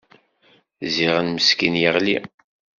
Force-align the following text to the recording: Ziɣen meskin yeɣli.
Ziɣen 0.93 1.27
meskin 1.35 1.75
yeɣli. 1.81 2.17